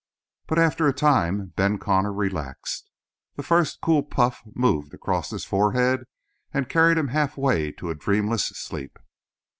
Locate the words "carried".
6.67-6.97